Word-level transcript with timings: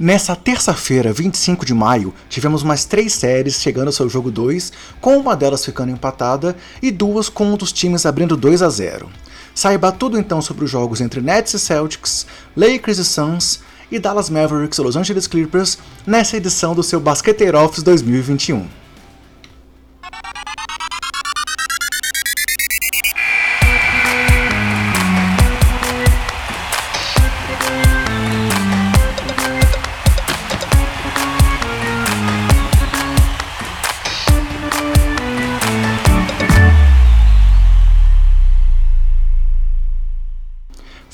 Nessa 0.00 0.36
terça-feira, 0.36 1.12
25 1.12 1.66
de 1.66 1.74
maio, 1.74 2.14
tivemos 2.28 2.62
mais 2.62 2.84
três 2.84 3.12
séries 3.12 3.60
chegando 3.60 3.88
ao 3.88 3.92
seu 3.92 4.08
jogo 4.08 4.30
2, 4.30 4.72
com 5.00 5.18
uma 5.18 5.34
delas 5.34 5.64
ficando 5.64 5.90
empatada 5.90 6.56
e 6.80 6.92
duas 6.92 7.28
com 7.28 7.46
um 7.46 7.56
dos 7.56 7.72
times 7.72 8.06
abrindo 8.06 8.36
2 8.36 8.62
a 8.62 8.68
0. 8.68 9.08
Saiba 9.52 9.90
tudo 9.90 10.16
então 10.16 10.40
sobre 10.40 10.64
os 10.64 10.70
jogos 10.70 11.00
entre 11.00 11.20
Nets 11.20 11.54
e 11.54 11.58
Celtics, 11.58 12.28
Lakers 12.56 12.98
e 12.98 13.04
Suns 13.04 13.58
e 13.90 13.98
Dallas 13.98 14.30
Mavericks 14.30 14.78
e 14.78 14.82
Los 14.82 14.94
Angeles 14.94 15.26
Clippers 15.26 15.78
nessa 16.06 16.36
edição 16.36 16.76
do 16.76 16.82
seu 16.84 17.00
Basqueteiro 17.00 17.58
Office 17.58 17.82
2021. 17.82 18.87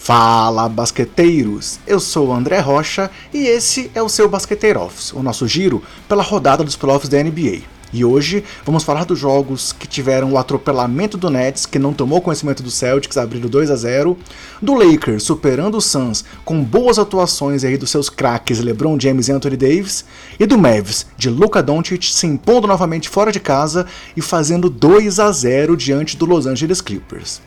Fala 0.04 0.68
basqueteiros! 0.68 1.80
Eu 1.86 1.98
sou 1.98 2.28
o 2.28 2.32
André 2.34 2.58
Rocha 2.58 3.10
e 3.32 3.46
esse 3.46 3.90
é 3.94 4.02
o 4.02 4.08
seu 4.10 4.28
Basqueteiro 4.28 4.82
Office, 4.82 5.14
o 5.14 5.22
nosso 5.22 5.48
giro 5.48 5.82
pela 6.06 6.22
rodada 6.22 6.62
dos 6.62 6.76
playoffs 6.76 7.08
da 7.08 7.22
NBA. 7.22 7.62
E 7.90 8.04
hoje 8.04 8.44
vamos 8.66 8.84
falar 8.84 9.06
dos 9.06 9.18
jogos 9.18 9.72
que 9.72 9.86
tiveram 9.86 10.30
o 10.30 10.36
atropelamento 10.36 11.16
do 11.16 11.30
Nets, 11.30 11.64
que 11.64 11.78
não 11.78 11.94
tomou 11.94 12.20
conhecimento 12.20 12.62
do 12.62 12.70
Celtics, 12.70 13.16
abrindo 13.16 13.48
2 13.48 13.70
a 13.70 13.76
0, 13.76 14.14
do 14.60 14.74
Lakers 14.74 15.22
superando 15.22 15.78
o 15.78 15.80
Suns 15.80 16.22
com 16.44 16.62
boas 16.62 16.98
atuações 16.98 17.64
aí 17.64 17.78
dos 17.78 17.88
seus 17.88 18.10
craques 18.10 18.60
LeBron 18.60 19.00
James 19.00 19.28
e 19.28 19.32
Anthony 19.32 19.56
Davis, 19.56 20.04
e 20.38 20.44
do 20.44 20.58
Mavs 20.58 21.06
de 21.16 21.30
Luka 21.30 21.62
Doncic 21.62 22.12
se 22.12 22.26
impondo 22.26 22.66
novamente 22.66 23.08
fora 23.08 23.32
de 23.32 23.40
casa 23.40 23.86
e 24.14 24.20
fazendo 24.20 24.68
2 24.68 25.18
a 25.18 25.32
0 25.32 25.74
diante 25.74 26.14
do 26.14 26.26
Los 26.26 26.44
Angeles 26.44 26.82
Clippers. 26.82 27.40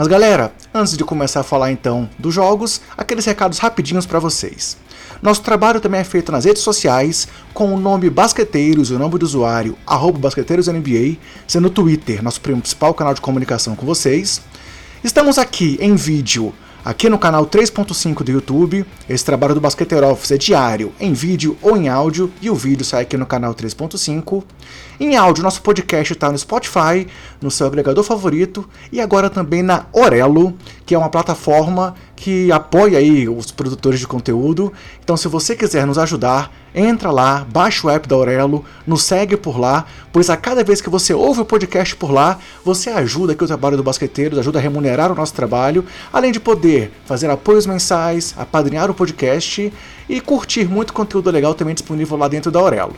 Mas 0.00 0.08
galera, 0.08 0.50
antes 0.72 0.96
de 0.96 1.04
começar 1.04 1.40
a 1.40 1.42
falar 1.42 1.70
então 1.70 2.08
dos 2.18 2.32
jogos, 2.32 2.80
aqueles 2.96 3.26
recados 3.26 3.58
rapidinhos 3.58 4.06
para 4.06 4.18
vocês. 4.18 4.78
Nosso 5.20 5.42
trabalho 5.42 5.78
também 5.78 6.00
é 6.00 6.04
feito 6.04 6.32
nas 6.32 6.46
redes 6.46 6.62
sociais 6.62 7.28
com 7.52 7.74
o 7.74 7.78
nome 7.78 8.08
Basqueteiros 8.08 8.90
o 8.90 8.98
nome 8.98 9.18
do 9.18 9.26
usuário 9.26 9.76
BasqueteirosNBA, 10.18 11.18
sendo 11.46 11.66
o 11.66 11.70
Twitter 11.70 12.24
nosso 12.24 12.40
principal 12.40 12.94
canal 12.94 13.12
de 13.12 13.20
comunicação 13.20 13.76
com 13.76 13.84
vocês. 13.84 14.40
Estamos 15.04 15.36
aqui 15.36 15.76
em 15.82 15.94
vídeo 15.94 16.54
aqui 16.84 17.08
no 17.08 17.18
canal 17.18 17.46
3.5 17.46 18.22
do 18.22 18.32
YouTube. 18.32 18.84
Esse 19.08 19.24
trabalho 19.24 19.54
do 19.54 19.60
Basqueteiro 19.60 20.06
Office 20.06 20.32
é 20.32 20.38
diário, 20.38 20.92
em 20.98 21.12
vídeo 21.12 21.56
ou 21.62 21.76
em 21.76 21.88
áudio, 21.88 22.32
e 22.40 22.50
o 22.50 22.54
vídeo 22.54 22.84
sai 22.84 23.02
aqui 23.02 23.16
no 23.16 23.26
canal 23.26 23.54
3.5. 23.54 24.42
Em 24.98 25.16
áudio, 25.16 25.42
nosso 25.42 25.62
podcast 25.62 26.12
está 26.12 26.30
no 26.30 26.38
Spotify, 26.38 27.06
no 27.40 27.50
seu 27.50 27.66
agregador 27.66 28.04
favorito, 28.04 28.68
e 28.92 29.00
agora 29.00 29.30
também 29.30 29.62
na 29.62 29.86
Orelo, 29.92 30.54
que 30.84 30.94
é 30.94 30.98
uma 30.98 31.08
plataforma 31.08 31.94
que 32.14 32.52
apoia 32.52 32.98
aí 32.98 33.28
os 33.28 33.50
produtores 33.50 33.98
de 33.98 34.06
conteúdo. 34.06 34.72
Então, 35.02 35.16
se 35.16 35.26
você 35.26 35.56
quiser 35.56 35.86
nos 35.86 35.96
ajudar, 35.96 36.52
entra 36.74 37.10
lá, 37.10 37.46
baixa 37.50 37.86
o 37.86 37.90
app 37.90 38.08
da 38.08 38.14
Aurelo, 38.14 38.64
nos 38.86 39.02
segue 39.02 39.36
por 39.36 39.58
lá, 39.58 39.86
pois 40.12 40.30
a 40.30 40.36
cada 40.36 40.62
vez 40.62 40.80
que 40.80 40.90
você 40.90 41.12
ouve 41.12 41.40
o 41.40 41.44
podcast 41.44 41.94
por 41.96 42.10
lá, 42.10 42.38
você 42.64 42.90
ajuda 42.90 43.32
aqui 43.32 43.44
o 43.44 43.46
trabalho 43.46 43.76
do 43.76 43.82
Basqueteiros, 43.82 44.38
ajuda 44.38 44.58
a 44.58 44.62
remunerar 44.62 45.10
o 45.10 45.14
nosso 45.14 45.34
trabalho, 45.34 45.84
além 46.12 46.32
de 46.32 46.40
poder 46.40 46.92
fazer 47.04 47.30
apoios 47.30 47.66
mensais, 47.66 48.34
apadrinhar 48.36 48.90
o 48.90 48.94
podcast 48.94 49.72
e 50.08 50.20
curtir 50.20 50.68
muito 50.68 50.92
conteúdo 50.92 51.30
legal 51.30 51.54
também 51.54 51.74
disponível 51.74 52.16
lá 52.16 52.28
dentro 52.28 52.50
da 52.50 52.60
Aurelo. 52.60 52.96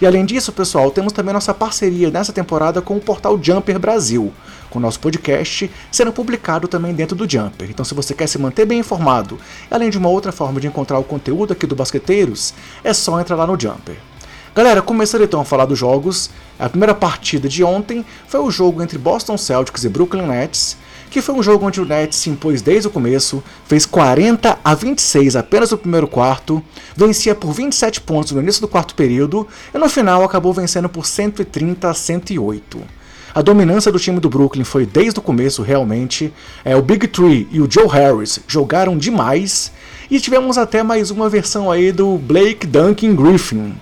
E 0.00 0.06
além 0.06 0.24
disso, 0.24 0.50
pessoal, 0.50 0.90
temos 0.90 1.12
também 1.12 1.34
nossa 1.34 1.52
parceria 1.52 2.10
nessa 2.10 2.32
temporada 2.32 2.80
com 2.80 2.96
o 2.96 3.00
portal 3.00 3.38
Jumper 3.40 3.78
Brasil, 3.78 4.32
com 4.70 4.78
o 4.78 4.82
nosso 4.82 5.00
podcast 5.00 5.70
sendo 5.90 6.12
publicado 6.12 6.68
também 6.68 6.94
dentro 6.94 7.16
do 7.16 7.28
Jumper. 7.28 7.68
Então, 7.68 7.84
se 7.84 7.94
você 7.94 8.14
quer 8.14 8.28
se 8.28 8.38
manter 8.38 8.64
bem 8.64 8.78
informado, 8.78 9.38
além 9.70 9.90
de 9.90 9.98
uma 9.98 10.08
outra 10.08 10.32
forma 10.32 10.60
de 10.60 10.66
encontrar 10.66 10.98
o 10.98 11.04
conteúdo 11.04 11.52
aqui 11.52 11.66
do 11.66 11.76
Basqueteiros, 11.76 12.54
é 12.82 12.94
só 12.94 13.20
entrar 13.20 13.36
lá 13.36 13.46
no 13.46 13.60
Jumper. 13.60 13.96
Galera, 14.52 14.82
começando 14.82 15.22
então 15.22 15.40
a 15.40 15.44
falar 15.44 15.64
dos 15.64 15.78
jogos, 15.78 16.28
a 16.58 16.68
primeira 16.68 16.92
partida 16.92 17.48
de 17.48 17.62
ontem 17.62 18.04
foi 18.26 18.40
o 18.40 18.50
jogo 18.50 18.82
entre 18.82 18.98
Boston 18.98 19.38
Celtics 19.38 19.84
e 19.84 19.88
Brooklyn 19.88 20.26
Nets, 20.26 20.76
que 21.08 21.22
foi 21.22 21.36
um 21.36 21.42
jogo 21.42 21.66
onde 21.66 21.80
o 21.80 21.84
Nets 21.84 22.18
se 22.18 22.30
impôs 22.30 22.60
desde 22.60 22.88
o 22.88 22.90
começo, 22.90 23.42
fez 23.66 23.86
40 23.86 24.58
a 24.64 24.74
26 24.74 25.36
apenas 25.36 25.70
no 25.70 25.78
primeiro 25.78 26.08
quarto, 26.08 26.60
vencia 26.96 27.32
por 27.32 27.52
27 27.52 28.00
pontos 28.00 28.32
no 28.32 28.40
início 28.40 28.60
do 28.60 28.68
quarto 28.68 28.96
período 28.96 29.46
e 29.72 29.78
no 29.78 29.88
final 29.88 30.24
acabou 30.24 30.52
vencendo 30.52 30.88
por 30.88 31.06
130 31.06 31.88
a 31.88 31.94
108. 31.94 32.99
A 33.32 33.42
dominância 33.42 33.92
do 33.92 33.98
time 33.98 34.18
do 34.18 34.28
Brooklyn 34.28 34.64
foi 34.64 34.84
desde 34.84 35.20
o 35.20 35.22
começo, 35.22 35.62
realmente. 35.62 36.32
É, 36.64 36.74
o 36.74 36.82
Big 36.82 37.06
Three 37.06 37.46
e 37.52 37.60
o 37.60 37.70
Joe 37.70 37.86
Harris 37.86 38.40
jogaram 38.48 38.98
demais. 38.98 39.72
E 40.10 40.18
tivemos 40.18 40.58
até 40.58 40.82
mais 40.82 41.12
uma 41.12 41.28
versão 41.28 41.70
aí 41.70 41.92
do 41.92 42.18
Blake 42.18 42.66
Duncan 42.66 43.14
Griffin. 43.14 43.74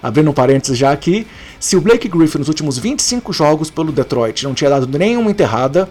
Abrindo 0.00 0.30
um 0.30 0.34
parênteses 0.34 0.78
já 0.78 0.92
aqui, 0.92 1.26
se 1.58 1.76
o 1.76 1.80
Blake 1.80 2.08
Griffin 2.08 2.38
nos 2.38 2.48
últimos 2.48 2.78
25 2.78 3.32
jogos 3.32 3.70
pelo 3.70 3.90
Detroit 3.90 4.44
não 4.44 4.54
tinha 4.54 4.70
dado 4.70 4.86
nenhuma 4.98 5.30
enterrada, 5.30 5.88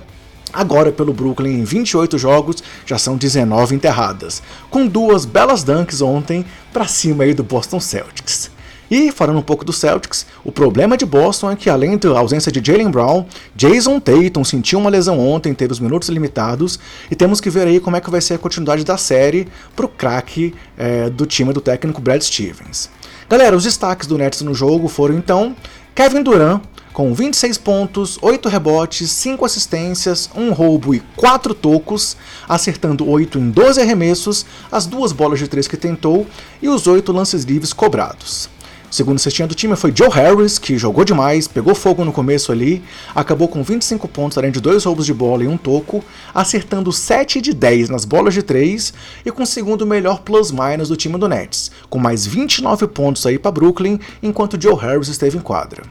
Agora, 0.53 0.91
pelo 0.91 1.13
Brooklyn, 1.13 1.59
em 1.59 1.63
28 1.63 2.17
jogos, 2.17 2.61
já 2.85 2.97
são 2.97 3.15
19 3.15 3.73
enterradas, 3.73 4.43
com 4.69 4.85
duas 4.85 5.23
belas 5.23 5.63
dunks 5.63 6.01
ontem 6.01 6.45
para 6.73 6.87
cima 6.87 7.23
aí 7.23 7.33
do 7.33 7.41
Boston 7.41 7.79
Celtics. 7.79 8.50
E 8.91 9.09
falando 9.09 9.39
um 9.39 9.41
pouco 9.41 9.63
do 9.63 9.71
Celtics, 9.71 10.25
o 10.43 10.51
problema 10.51 10.97
de 10.97 11.05
Boston 11.05 11.49
é 11.49 11.55
que 11.55 11.69
além 11.69 11.97
da 11.97 12.09
ausência 12.19 12.51
de 12.51 12.61
Jalen 12.61 12.91
Brown, 12.91 13.25
Jason 13.55 14.01
Tatum 14.01 14.43
sentiu 14.43 14.79
uma 14.79 14.89
lesão 14.89 15.17
ontem, 15.17 15.53
teve 15.53 15.71
os 15.71 15.79
minutos 15.79 16.09
limitados, 16.09 16.77
e 17.09 17.15
temos 17.15 17.39
que 17.39 17.49
ver 17.49 17.67
aí 17.67 17.79
como 17.79 17.95
é 17.95 18.01
que 18.01 18.11
vai 18.11 18.19
ser 18.19 18.33
a 18.33 18.37
continuidade 18.37 18.83
da 18.83 18.97
série 18.97 19.47
pro 19.77 19.87
craque 19.87 20.53
é, 20.77 21.09
do 21.09 21.25
time 21.25 21.53
do 21.53 21.61
técnico 21.61 22.01
Brad 22.01 22.21
Stevens. 22.21 22.89
Galera, 23.29 23.55
os 23.55 23.63
destaques 23.63 24.07
do 24.07 24.17
Nets 24.17 24.41
no 24.41 24.53
jogo 24.53 24.89
foram 24.89 25.15
então 25.15 25.55
Kevin 25.95 26.21
Durant, 26.21 26.61
com 26.91 27.13
26 27.13 27.57
pontos, 27.59 28.19
8 28.21 28.49
rebotes, 28.49 29.09
5 29.09 29.45
assistências, 29.45 30.29
1 30.35 30.51
roubo 30.51 30.93
e 30.93 30.99
4 31.15 31.53
tocos, 31.53 32.17
acertando 32.45 33.09
8 33.09 33.39
em 33.39 33.51
12 33.51 33.79
arremessos, 33.79 34.45
as 34.69 34.85
duas 34.85 35.13
bolas 35.13 35.39
de 35.39 35.47
3 35.47 35.65
que 35.69 35.77
tentou 35.77 36.27
e 36.61 36.67
os 36.67 36.87
8 36.87 37.09
lances 37.13 37.45
livres 37.45 37.71
cobrados. 37.71 38.49
Segundo 38.91 39.19
cestinha 39.19 39.47
do 39.47 39.55
time 39.55 39.73
foi 39.77 39.93
Joe 39.95 40.09
Harris, 40.09 40.59
que 40.59 40.77
jogou 40.77 41.05
demais, 41.05 41.47
pegou 41.47 41.73
fogo 41.73 42.03
no 42.03 42.11
começo 42.11 42.51
ali, 42.51 42.83
acabou 43.15 43.47
com 43.47 43.63
25 43.63 44.05
pontos 44.09 44.37
além 44.37 44.51
de 44.51 44.59
dois 44.59 44.83
roubos 44.83 45.05
de 45.05 45.13
bola 45.13 45.45
e 45.45 45.47
um 45.47 45.55
toco, 45.55 46.03
acertando 46.35 46.91
7 46.91 47.39
de 47.39 47.53
10 47.53 47.87
nas 47.87 48.03
bolas 48.03 48.33
de 48.33 48.43
3 48.43 48.93
e 49.25 49.31
com 49.31 49.43
o 49.43 49.47
segundo 49.47 49.87
melhor 49.87 50.19
plus-minus 50.19 50.89
do 50.89 50.97
time 50.97 51.17
do 51.17 51.29
Nets, 51.29 51.71
com 51.89 51.97
mais 51.97 52.27
29 52.27 52.85
pontos 52.87 53.25
aí 53.25 53.39
para 53.39 53.49
Brooklyn, 53.49 53.97
enquanto 54.21 54.61
Joe 54.61 54.75
Harris 54.75 55.07
esteve 55.07 55.37
em 55.37 55.41
quadra. 55.41 55.83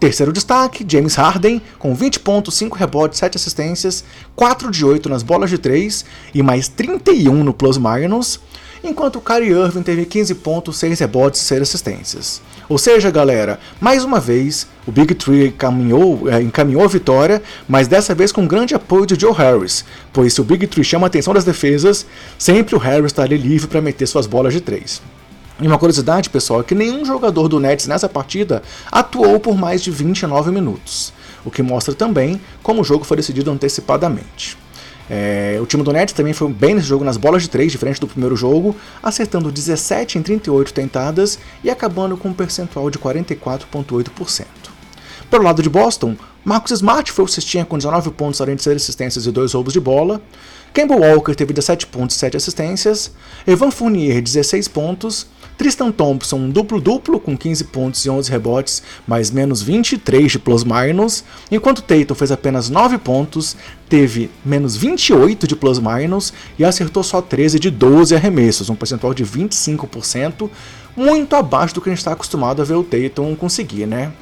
Terceiro 0.00 0.32
destaque, 0.32 0.84
James 0.88 1.14
Harden, 1.14 1.62
com 1.78 1.94
20 1.94 2.18
pontos, 2.18 2.54
5 2.54 2.76
rebotes, 2.76 3.20
7 3.20 3.36
assistências, 3.36 4.02
4 4.34 4.72
de 4.72 4.84
8 4.84 5.08
nas 5.08 5.22
bolas 5.22 5.50
de 5.50 5.58
3 5.58 6.04
e 6.34 6.42
mais 6.42 6.66
31 6.66 7.44
no 7.44 7.54
plus-minus, 7.54 8.40
enquanto 8.82 9.20
Kyrie 9.20 9.50
Irving 9.50 9.82
teve 9.82 10.04
15 10.04 10.34
pontos, 10.36 10.78
6 10.78 11.00
rebotes 11.00 11.40
e 11.40 11.44
6 11.44 11.62
assistências. 11.62 12.42
Ou 12.68 12.78
seja, 12.78 13.10
galera, 13.10 13.58
mais 13.80 14.04
uma 14.04 14.20
vez, 14.20 14.66
o 14.86 14.92
Big 14.92 15.14
Three 15.14 15.48
encaminhou, 15.48 16.28
é, 16.28 16.40
encaminhou 16.40 16.84
a 16.84 16.88
vitória, 16.88 17.42
mas 17.68 17.88
dessa 17.88 18.14
vez 18.14 18.30
com 18.30 18.46
grande 18.46 18.74
apoio 18.74 19.06
de 19.06 19.18
Joe 19.20 19.32
Harris, 19.32 19.84
pois 20.12 20.34
se 20.34 20.40
o 20.40 20.44
Big 20.44 20.66
Three 20.66 20.84
chama 20.84 21.06
a 21.06 21.08
atenção 21.08 21.34
das 21.34 21.44
defesas, 21.44 22.06
sempre 22.38 22.76
o 22.76 22.78
Harris 22.78 23.06
está 23.06 23.24
ali 23.24 23.36
livre 23.36 23.66
para 23.66 23.80
meter 23.80 24.06
suas 24.06 24.26
bolas 24.26 24.52
de 24.52 24.60
3. 24.60 25.02
E 25.60 25.66
uma 25.66 25.78
curiosidade, 25.78 26.30
pessoal, 26.30 26.60
é 26.60 26.62
que 26.62 26.74
nenhum 26.74 27.04
jogador 27.04 27.48
do 27.48 27.60
Nets 27.60 27.86
nessa 27.86 28.08
partida 28.08 28.62
atuou 28.90 29.38
por 29.38 29.56
mais 29.58 29.82
de 29.82 29.90
29 29.90 30.50
minutos, 30.50 31.12
o 31.44 31.50
que 31.50 31.62
mostra 31.62 31.94
também 31.94 32.40
como 32.62 32.80
o 32.80 32.84
jogo 32.84 33.04
foi 33.04 33.16
decidido 33.16 33.50
antecipadamente. 33.50 34.56
É, 35.12 35.58
o 35.60 35.66
time 35.66 35.82
do 35.82 35.92
Nets 35.92 36.14
também 36.14 36.32
foi 36.32 36.48
bem 36.52 36.76
nesse 36.76 36.86
jogo 36.86 37.04
nas 37.04 37.16
bolas 37.16 37.42
de 37.42 37.50
3, 37.50 37.72
diferente 37.72 38.00
do 38.00 38.06
primeiro 38.06 38.36
jogo, 38.36 38.76
acertando 39.02 39.50
17 39.50 40.18
em 40.18 40.22
38 40.22 40.72
tentadas 40.72 41.36
e 41.64 41.68
acabando 41.68 42.16
com 42.16 42.28
um 42.28 42.32
percentual 42.32 42.88
de 42.88 42.96
44,8%. 42.96 44.46
Pelo 45.28 45.42
lado 45.42 45.62
de 45.62 45.68
Boston, 45.68 46.16
Marcus 46.44 46.72
Smart 46.72 47.10
foi 47.10 47.24
o 47.24 47.28
cestinha 47.28 47.64
com 47.64 47.76
19 47.76 48.10
pontos, 48.12 48.40
além 48.40 48.54
de 48.54 48.62
6 48.62 48.76
assistências 48.76 49.26
e 49.26 49.32
2 49.32 49.52
roubos 49.52 49.72
de 49.72 49.80
bola. 49.80 50.22
Campbell 50.72 51.00
Walker 51.00 51.34
teve 51.34 51.52
17 51.52 51.86
pontos 51.88 52.16
e 52.16 52.18
7 52.18 52.36
assistências. 52.36 53.10
Evan 53.46 53.70
Fournier, 53.70 54.22
16 54.22 54.68
pontos. 54.68 55.26
Tristan 55.60 55.92
Thompson, 55.92 56.36
um 56.36 56.50
duplo-duplo, 56.50 57.20
com 57.20 57.36
15 57.36 57.64
pontos 57.64 58.06
e 58.06 58.08
11 58.08 58.30
rebotes, 58.30 58.82
mais 59.06 59.30
menos 59.30 59.60
23 59.60 60.32
de 60.32 60.38
plus-minus. 60.38 61.22
Enquanto 61.50 61.82
Tatum 61.82 62.14
fez 62.14 62.32
apenas 62.32 62.70
9 62.70 62.96
pontos, 62.96 63.58
teve 63.86 64.30
menos 64.42 64.74
28 64.74 65.46
de 65.46 65.54
plus-minus 65.54 66.32
e 66.58 66.64
acertou 66.64 67.02
só 67.02 67.20
13 67.20 67.58
de 67.58 67.70
12 67.70 68.14
arremessos, 68.14 68.70
um 68.70 68.74
percentual 68.74 69.12
de 69.12 69.22
25%, 69.22 70.48
muito 70.96 71.36
abaixo 71.36 71.74
do 71.74 71.82
que 71.82 71.90
a 71.90 71.92
gente 71.92 71.98
está 71.98 72.12
acostumado 72.12 72.62
a 72.62 72.64
ver 72.64 72.76
o 72.76 72.82
Tatum 72.82 73.36
conseguir, 73.36 73.84
né? 73.84 74.12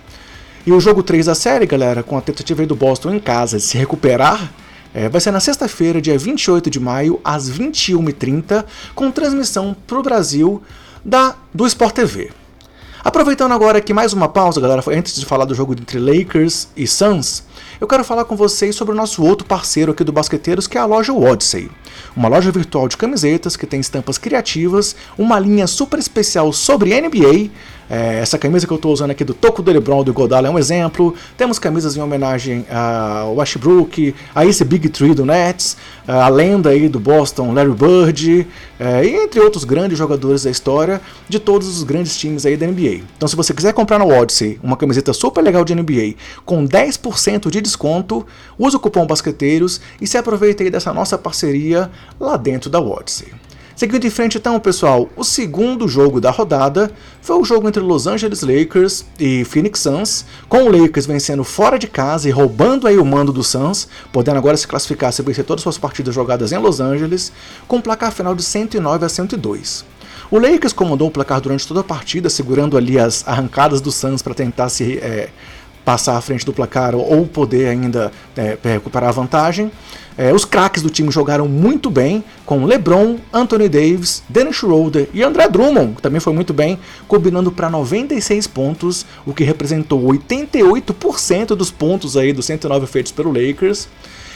E 0.67 0.73
o 0.73 0.81
jogo 0.81 1.05
3 1.05 1.27
da 1.27 1.37
série, 1.37 1.67
galera, 1.67 2.03
com 2.03 2.19
a 2.19 2.21
tentativa 2.21 2.67
do 2.67 2.75
Boston 2.75 3.15
em 3.15 3.21
casa 3.21 3.59
de 3.59 3.63
se 3.63 3.79
recuperar, 3.79 4.53
é, 4.99 5.09
vai 5.09 5.21
ser 5.21 5.31
na 5.31 5.39
sexta-feira, 5.39 6.01
dia 6.01 6.19
28 6.19 6.69
de 6.69 6.81
maio, 6.81 7.21
às 7.23 7.49
21h30, 7.49 8.65
com 8.97 9.13
transmissão 9.13 9.77
para 9.87 9.97
o 9.97 10.03
Brasil 10.03 10.61
da, 11.05 11.37
do 11.55 11.65
Sport 11.69 11.95
TV. 11.95 12.33
Aproveitando 13.05 13.53
agora 13.53 13.79
aqui 13.79 13.95
mais 13.95 14.13
uma 14.13 14.29
pausa, 14.29 14.61
galera, 14.61 14.83
antes 14.89 15.15
de 15.15 15.25
falar 15.25 15.45
do 15.45 15.55
jogo 15.55 15.73
entre 15.73 16.01
Lakers 16.01 16.67
e 16.77 16.85
Suns, 16.85 17.45
eu 17.81 17.87
quero 17.87 18.03
falar 18.03 18.25
com 18.25 18.35
vocês 18.35 18.75
sobre 18.75 18.93
o 18.93 18.97
nosso 18.97 19.23
outro 19.23 19.47
parceiro 19.47 19.93
aqui 19.93 20.03
do 20.03 20.11
Basqueteiros, 20.11 20.67
que 20.67 20.77
é 20.77 20.81
a 20.81 20.85
loja 20.85 21.13
Odyssey. 21.13 21.71
Uma 22.17 22.29
loja 22.29 22.51
virtual 22.51 22.89
de 22.89 22.97
camisetas 22.97 23.57
que 23.57 23.69
tem 23.69 23.79
estampas 23.79 24.19
criativas, 24.19 24.97
uma 25.17 25.39
linha 25.39 25.69
super 25.69 26.01
especial 26.01 26.53
sobre 26.53 27.01
NBA, 27.01 27.51
é, 27.89 28.21
essa 28.21 28.39
camisa 28.39 28.67
que 28.67 28.73
eu 28.73 28.77
estou 28.77 28.93
usando 28.93 29.11
aqui 29.11 29.25
do 29.25 29.35
Toco 29.35 29.63
do 29.63 29.71
LeBron 29.71 30.05
do 30.05 30.13
Godal 30.13 30.45
é 30.45 30.51
um 30.51 30.59
exemplo. 30.59 31.15
Temos 31.37 31.59
camisas 31.59 31.97
em 31.97 32.01
homenagem 32.01 32.67
ao 32.71 33.37
Westbrook, 33.37 34.15
a 34.35 34.45
esse 34.45 34.65
Big 34.65 34.89
Three 34.89 35.15
do 35.15 35.25
Nets, 35.25 35.77
a 36.07 36.29
lenda 36.29 36.71
aí 36.71 36.89
do 36.89 37.01
Boston, 37.01 37.53
Larry 37.53 37.73
Bird, 37.73 38.47
é, 38.79 39.05
e 39.05 39.15
entre 39.15 39.41
outros 39.41 39.65
grandes 39.65 39.99
jogadores 39.99 40.45
da 40.45 40.51
história 40.51 41.01
de 41.29 41.39
todos 41.39 41.69
os 41.69 41.83
grandes 41.83 42.17
times 42.17 42.45
aí 42.45 42.57
da 42.57 42.67
NBA. 42.67 43.03
Então 43.17 43.29
se 43.29 43.37
você 43.37 43.55
quiser 43.55 43.73
comprar 43.73 43.99
no 43.99 44.09
Odyssey 44.09 44.59
uma 44.63 44.77
camiseta 44.77 45.13
super 45.13 45.43
legal 45.43 45.65
de 45.65 45.75
NBA 45.75 46.15
com 46.45 46.67
10% 46.67 47.51
de 47.51 47.61
desconto, 47.61 48.27
use 48.59 48.77
o 48.77 48.81
cupom 48.81 49.07
Basqueteiros 49.07 49.81
e 50.01 50.07
se 50.07 50.19
aproveite 50.19 50.63
aí 50.63 50.71
dessa 50.71 50.93
nossa 50.93 51.17
parceria 51.17 51.91
lá 52.21 52.37
dentro 52.37 52.69
da 52.69 52.81
Odyssey. 52.81 53.29
Seguindo 53.79 54.05
em 54.05 54.11
frente 54.11 54.39
então, 54.39 54.59
pessoal, 54.59 55.09
o 55.15 55.23
segundo 55.23 55.87
jogo 55.87 56.21
da 56.21 56.33
rodada 56.33 56.91
foi 57.23 57.37
o 57.37 57.45
jogo 57.45 57.69
entre 57.69 57.81
Los 57.81 58.09
Angeles 58.09 58.43
Lakers 58.43 59.05
e 59.21 59.45
Phoenix 59.45 59.79
Suns, 59.79 60.25
com 60.49 60.65
o 60.65 60.69
Lakers 60.69 61.07
vencendo 61.07 61.45
fora 61.45 61.79
de 61.79 61.87
casa 61.87 62.29
e 62.29 62.33
roubando 62.33 62.89
aí 62.89 62.99
o 62.99 63.05
mando 63.05 63.33
do 63.33 63.45
Suns, 63.45 63.87
podendo 64.13 64.37
agora 64.37 64.57
se 64.57 64.67
classificar 64.67 65.13
se 65.13 65.23
vencer 65.23 65.45
todas 65.45 65.61
as 65.61 65.63
suas 65.63 65.79
partidas 65.79 66.13
jogadas 66.13 66.51
em 66.51 66.59
Los 66.59 66.81
Angeles, 66.81 67.31
com 67.69 67.77
um 67.77 67.81
placar 67.81 68.11
final 68.11 68.35
de 68.35 68.43
109 68.43 69.07
a 69.07 69.09
102. 69.09 69.85
O 70.29 70.41
Lakers 70.41 70.73
comandou 70.73 71.07
o 71.07 71.11
placar 71.13 71.41
durante 71.41 71.65
toda 71.65 71.79
a 71.79 71.85
partida, 71.85 72.29
segurando 72.29 72.77
ali 72.77 72.99
as 72.99 73.27
arrancadas 73.29 73.81
do 73.81 73.93
Suns 73.93 74.23
para 74.23 74.35
tentar 74.35 74.71
se 74.71 74.99
é, 74.99 75.29
passar 75.89 76.19
à 76.19 76.21
frente 76.21 76.45
do 76.45 76.53
placar 76.53 76.95
ou 76.95 77.27
poder 77.27 77.67
ainda 77.67 78.13
é, 78.37 78.59
recuperar 78.63 79.09
a 79.09 79.13
vantagem. 79.13 79.73
É, 80.19 80.35
os 80.35 80.45
craques 80.45 80.83
do 80.83 80.91
time 80.91 81.11
jogaram 81.11 81.49
muito 81.49 81.89
bem, 81.89 82.23
com 82.45 82.67
LeBron, 82.67 83.17
Anthony 83.33 83.71
Davis, 83.71 84.23
Dennis 84.29 84.57
Schroeder 84.57 85.09
e 85.15 85.23
André 85.23 85.49
Drummond, 85.49 85.95
que 85.95 86.03
também 86.03 86.21
foi 86.21 86.35
muito 86.35 86.53
bem, 86.53 86.79
combinando 87.07 87.51
para 87.51 87.71
96 87.71 88.47
pontos, 88.49 89.07
o 89.25 89.33
que 89.33 89.45
representou 89.45 90.03
88% 90.03 91.57
dos 91.57 91.71
pontos 91.71 92.19
aí 92.19 92.35
dos 92.35 92.45
109 92.45 92.87
feitos 92.87 93.11
pelo 93.11 93.33
Lakers. 93.33 93.89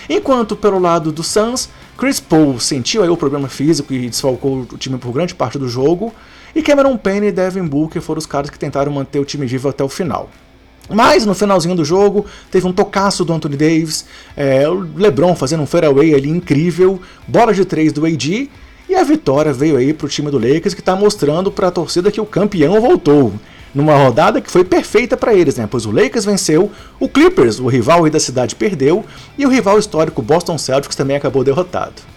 Enquanto 0.09 0.57
pelo 0.57 0.79
lado 0.79 1.13
do 1.13 1.23
Suns, 1.23 1.69
Chris 1.99 2.19
Paul 2.19 2.59
sentiu 2.61 3.03
aí 3.03 3.11
o 3.11 3.17
problema 3.17 3.49
físico 3.51 3.93
e 3.93 4.09
desfalcou 4.09 4.67
o 4.73 4.79
time 4.79 4.97
por 4.97 5.13
grande 5.13 5.35
parte 5.35 5.59
do 5.59 5.69
jogo, 5.69 6.15
e 6.57 6.63
Cameron 6.63 6.97
Payne 6.97 7.27
e 7.27 7.33
Devin 7.33 7.67
Booker 7.67 8.01
foram 8.01 8.21
os 8.21 8.27
caras 8.27 8.49
que 8.49 8.59
tentaram 8.59 8.91
manter 8.91 9.19
o 9.19 9.25
time 9.27 9.45
vivo 9.45 9.69
até 9.69 9.85
o 9.85 9.89
final. 9.91 10.31
Mas 10.89 11.25
no 11.25 11.35
finalzinho 11.35 11.75
do 11.75 11.85
jogo 11.85 12.27
teve 12.51 12.67
um 12.67 12.73
tocaço 12.73 13.25
do 13.25 13.33
Anthony 13.33 13.57
Davis, 13.57 14.05
é, 14.37 14.69
o 14.69 14.87
LeBron 14.97 15.35
fazendo 15.35 15.63
um 15.63 15.67
fairway 15.67 16.15
ali 16.15 16.29
incrível, 16.29 17.01
bola 17.27 17.55
de 17.55 17.65
três 17.65 17.93
do 17.93 18.05
AD 18.05 18.51
e 18.89 18.95
a 18.95 19.05
vitória 19.05 19.53
veio 19.53 19.77
aí 19.77 19.93
para 19.95 20.07
o 20.07 20.09
time 20.09 20.31
do 20.31 20.39
Lakers 20.39 20.75
que 20.75 20.81
está 20.81 20.95
mostrando 20.95 21.51
para 21.51 21.69
a 21.69 21.71
torcida 21.71 22.11
que 22.11 22.21
o 22.21 22.27
campeão 22.27 22.81
voltou. 22.81 23.33
Numa 23.75 23.97
rodada 23.97 24.39
que 24.39 24.51
foi 24.51 24.65
perfeita 24.65 25.17
para 25.17 25.33
eles, 25.33 25.57
né? 25.57 25.67
Pois 25.71 25.87
o 25.87 25.91
Lakers 25.91 26.27
venceu, 26.27 26.71
o 27.01 27.09
Clippers, 27.09 27.59
o 27.59 27.69
rival 27.69 28.09
da 28.11 28.21
cidade, 28.21 28.55
perdeu 28.55 29.03
e 29.39 29.47
o 29.47 29.49
rival 29.49 29.79
histórico 29.79 30.21
Boston 30.21 30.59
Celtics 30.59 30.95
também 30.95 31.17
acabou 31.17 31.43
derrotado. 31.43 32.12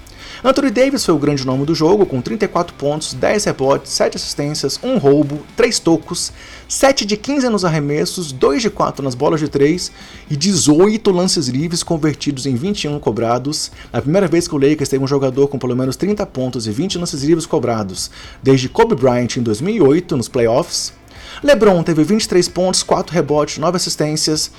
Anthony 0.45 0.69
Davis 0.69 1.03
foi 1.03 1.15
o 1.15 1.17
grande 1.17 1.43
nome 1.43 1.65
do 1.65 1.73
jogo, 1.73 2.05
com 2.05 2.21
34 2.21 2.75
pontos, 2.75 3.15
10 3.15 3.45
rebotes, 3.45 3.91
7 3.91 4.15
assistências, 4.15 4.79
1 4.83 4.99
roubo, 4.99 5.39
3 5.57 5.79
tocos, 5.79 6.31
7 6.67 7.03
de 7.03 7.17
15 7.17 7.49
nos 7.49 7.65
arremessos, 7.65 8.31
2 8.31 8.61
de 8.61 8.69
4 8.69 9.03
nas 9.03 9.15
bolas 9.15 9.39
de 9.39 9.47
3 9.47 9.91
e 10.29 10.37
18 10.37 11.09
lances 11.09 11.47
livres 11.47 11.81
convertidos 11.81 12.45
em 12.45 12.53
21 12.53 12.99
cobrados. 12.99 13.71
A 13.91 13.99
primeira 13.99 14.27
vez 14.27 14.47
que 14.47 14.53
o 14.53 14.59
Lakers 14.59 14.87
teve 14.87 15.03
um 15.03 15.07
jogador 15.07 15.47
com 15.47 15.57
pelo 15.57 15.75
menos 15.75 15.95
30 15.95 16.23
pontos 16.27 16.67
e 16.67 16.71
20 16.71 16.99
lances 16.99 17.23
livres 17.23 17.47
cobrados, 17.47 18.11
desde 18.43 18.69
Kobe 18.69 18.93
Bryant 18.93 19.37
em 19.37 19.41
2008 19.41 20.15
nos 20.15 20.29
playoffs. 20.29 20.93
LeBron 21.41 21.81
teve 21.81 22.03
23 22.03 22.47
pontos, 22.49 22.83
4 22.83 23.11
rebotes, 23.11 23.57
9 23.57 23.77
assistências, 23.77 24.51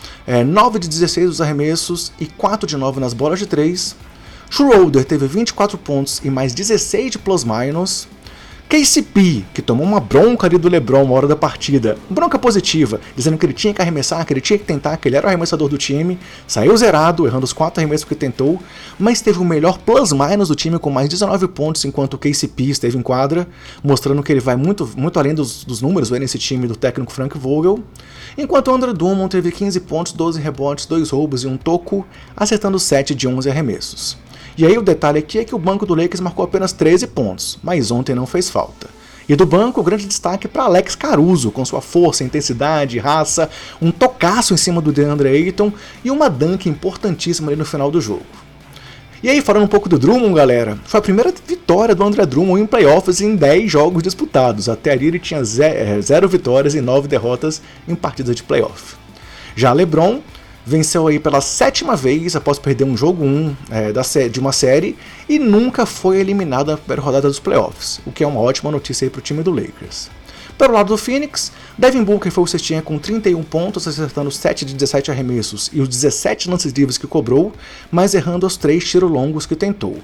9 0.48 0.80
de 0.80 0.88
16 0.88 1.26
nos 1.26 1.40
arremessos 1.40 2.10
e 2.18 2.26
4 2.26 2.66
de 2.66 2.76
9 2.76 2.98
nas 2.98 3.14
bolas 3.14 3.38
de 3.38 3.46
3. 3.46 3.94
Schroeder 4.50 5.04
teve 5.04 5.26
24 5.26 5.76
pontos 5.78 6.20
e 6.25 6.31
mais 6.31 6.54
16 6.54 7.12
de 7.12 7.19
plus-minus. 7.19 8.08
KCP, 8.69 9.44
que 9.54 9.62
tomou 9.62 9.87
uma 9.87 10.00
bronca 10.00 10.48
ali 10.48 10.58
do 10.58 10.69
LeBron 10.69 11.04
uma 11.04 11.14
hora 11.14 11.28
da 11.28 11.37
partida, 11.37 11.96
bronca 12.10 12.37
positiva, 12.37 13.00
dizendo 13.14 13.38
que 13.38 13.46
ele 13.46 13.52
tinha 13.52 13.72
que 13.72 13.81
arremessar, 13.81 14.26
que 14.26 14.32
ele 14.32 14.40
tinha 14.40 14.58
que 14.58 14.64
tentar, 14.64 14.96
que 14.96 15.08
ele 15.08 15.14
era 15.14 15.25
o 15.25 15.28
arremessador 15.28 15.69
do 15.69 15.78
time, 15.78 16.19
saiu 16.48 16.76
zerado, 16.76 17.28
errando 17.28 17.44
os 17.44 17.52
quatro 17.52 17.81
arremessos 17.81 18.04
que 18.04 18.16
tentou, 18.16 18.60
mas 18.98 19.20
teve 19.20 19.38
o 19.38 19.44
melhor 19.44 19.78
plus-minus 19.78 20.49
do 20.49 20.56
time 20.56 20.81
com 20.81 20.90
mais 20.90 21.08
19 21.08 21.46
pontos, 21.46 21.84
enquanto 21.84 22.14
o 22.14 22.19
KCP 22.19 22.64
esteve 22.64 22.99
em 22.99 23.02
quadra, 23.02 23.46
mostrando 23.84 24.20
que 24.20 24.32
ele 24.32 24.40
vai 24.40 24.56
muito, 24.56 24.90
muito 24.96 25.16
além 25.20 25.32
dos, 25.32 25.62
dos 25.62 25.81
números 25.81 26.10
nesse 26.10 26.37
time 26.37 26.66
do 26.66 26.75
técnico 26.75 27.12
Frank 27.12 27.38
Vogel, 27.38 27.78
enquanto 28.37 28.72
o 28.72 28.75
André 28.75 28.92
Drummond 28.92 29.31
teve 29.31 29.52
15 29.52 29.78
pontos, 29.82 30.12
12 30.12 30.40
rebotes, 30.40 30.87
2 30.87 31.10
roubos 31.10 31.44
e 31.44 31.46
um 31.46 31.56
toco, 31.56 32.04
acertando 32.37 32.81
7 32.81 33.14
de 33.14 33.28
11 33.28 33.49
arremessos. 33.49 34.25
E 34.58 34.64
aí 34.64 34.78
o 34.78 34.82
detalhe 34.82 35.18
aqui 35.18 35.38
é 35.38 35.44
que 35.44 35.54
o 35.54 35.58
banco 35.58 35.84
do 35.84 35.94
Lakers 35.94 36.20
marcou 36.20 36.44
apenas 36.44 36.72
13 36.72 37.08
pontos, 37.08 37.58
mas 37.62 37.90
ontem 37.90 38.14
não 38.14 38.26
fez 38.26 38.48
falta. 38.48 38.88
E 39.28 39.34
do 39.34 39.44
banco, 39.44 39.80
o 39.80 39.84
grande 39.84 40.06
destaque 40.06 40.46
para 40.46 40.64
Alex 40.64 40.94
Caruso, 40.94 41.50
com 41.50 41.64
sua 41.64 41.80
força, 41.80 42.22
intensidade, 42.22 42.98
raça, 42.98 43.50
um 43.82 43.90
tocaço 43.90 44.54
em 44.54 44.56
cima 44.56 44.80
do 44.80 44.92
DeAndre 44.92 45.28
Ayton 45.28 45.72
e 46.04 46.10
uma 46.10 46.30
dunk 46.30 46.68
importantíssima 46.68 47.48
ali 47.48 47.56
no 47.56 47.64
final 47.64 47.90
do 47.90 48.00
jogo. 48.00 48.24
E 49.22 49.28
aí, 49.28 49.40
falando 49.40 49.64
um 49.64 49.68
pouco 49.68 49.88
do 49.88 49.98
Drummond, 49.98 50.34
galera, 50.34 50.78
foi 50.84 50.98
a 50.98 51.02
primeira 51.02 51.34
vitória 51.46 51.94
do 51.94 52.04
André 52.04 52.24
Drummond 52.24 52.62
em 52.62 52.66
playoffs 52.66 53.20
em 53.20 53.34
10 53.34 53.70
jogos 53.70 54.02
disputados. 54.02 54.68
Até 54.68 54.92
ali 54.92 55.06
ele 55.06 55.18
tinha 55.18 55.42
0 55.42 55.64
eh, 55.64 56.28
vitórias 56.28 56.75
e 56.75 56.80
9 56.80 57.08
derrotas 57.08 57.60
em 57.88 57.94
partidas 57.94 58.36
de 58.36 58.42
playoff. 58.42 58.94
Já 59.56 59.72
LeBron 59.72 60.20
venceu 60.66 61.06
aí 61.06 61.20
pela 61.20 61.40
sétima 61.40 61.94
vez 61.94 62.35
após 62.35 62.58
perder 62.58 62.82
um 62.82 62.96
jogo 62.96 63.25
1 63.25 63.28
um, 63.28 63.56
é, 63.70 64.28
de 64.28 64.40
uma 64.40 64.50
série 64.50 64.96
e 65.28 65.38
nunca 65.38 65.87
foi 65.87 66.18
eliminado 66.18 66.73
na 66.73 66.76
primeira 66.76 67.00
rodada 67.00 67.28
dos 67.28 67.38
playoffs, 67.38 68.00
o 68.04 68.11
que 68.11 68.25
é 68.25 68.26
uma 68.26 68.40
ótima 68.40 68.73
notícia 68.73 69.08
para 69.08 69.20
o 69.20 69.23
time 69.23 69.44
do 69.44 69.52
Lakers. 69.52 70.11
Pelo 70.58 70.73
lado 70.73 70.88
do 70.88 70.99
Phoenix, 70.99 71.52
Devin 71.78 72.02
Booker 72.02 72.32
foi 72.32 72.42
o 72.42 72.46
cestinha 72.46 72.82
com 72.82 72.99
31 72.99 73.42
pontos, 73.44 73.87
acertando 73.87 74.30
7 74.30 74.64
de 74.64 74.75
17 74.75 75.11
arremessos 75.11 75.70
e 75.73 75.80
os 75.80 75.88
17 75.88 76.50
lances 76.50 76.73
livres 76.73 76.99
que 76.99 77.06
cobrou, 77.06 77.52
mas 77.90 78.14
errando 78.14 78.46
os 78.46 78.56
3 78.56 78.82
tiros 78.82 79.11
longos 79.11 79.46
que 79.46 79.54
tentou. 79.54 79.99